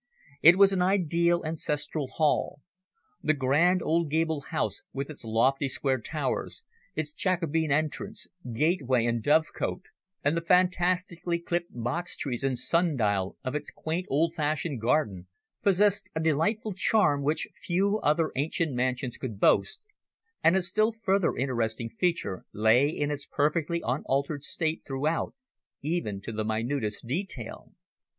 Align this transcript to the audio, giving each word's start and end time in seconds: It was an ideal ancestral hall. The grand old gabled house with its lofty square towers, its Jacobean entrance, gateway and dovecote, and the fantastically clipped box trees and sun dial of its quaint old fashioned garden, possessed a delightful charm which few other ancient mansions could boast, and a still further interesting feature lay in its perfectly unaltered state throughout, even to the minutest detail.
It 0.41 0.57
was 0.57 0.73
an 0.73 0.81
ideal 0.81 1.43
ancestral 1.45 2.07
hall. 2.07 2.61
The 3.21 3.35
grand 3.35 3.83
old 3.83 4.09
gabled 4.09 4.45
house 4.47 4.81
with 4.91 5.11
its 5.11 5.23
lofty 5.23 5.69
square 5.69 5.99
towers, 6.01 6.63
its 6.95 7.13
Jacobean 7.13 7.71
entrance, 7.71 8.25
gateway 8.51 9.05
and 9.05 9.21
dovecote, 9.21 9.83
and 10.23 10.35
the 10.35 10.41
fantastically 10.41 11.37
clipped 11.37 11.69
box 11.71 12.17
trees 12.17 12.43
and 12.43 12.57
sun 12.57 12.97
dial 12.97 13.37
of 13.43 13.53
its 13.53 13.69
quaint 13.69 14.07
old 14.09 14.33
fashioned 14.33 14.81
garden, 14.81 15.27
possessed 15.61 16.09
a 16.15 16.19
delightful 16.19 16.73
charm 16.73 17.21
which 17.21 17.47
few 17.53 17.99
other 17.99 18.31
ancient 18.35 18.73
mansions 18.73 19.17
could 19.17 19.39
boast, 19.39 19.85
and 20.43 20.55
a 20.55 20.63
still 20.63 20.91
further 20.91 21.35
interesting 21.37 21.89
feature 21.91 22.43
lay 22.53 22.89
in 22.89 23.11
its 23.11 23.27
perfectly 23.27 23.83
unaltered 23.85 24.43
state 24.43 24.81
throughout, 24.83 25.35
even 25.83 26.19
to 26.19 26.31
the 26.31 26.43
minutest 26.43 27.05
detail. 27.05 27.73